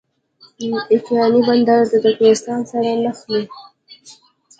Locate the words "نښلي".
3.03-3.43